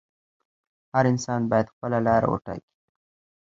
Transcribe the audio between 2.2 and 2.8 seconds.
وټاکي.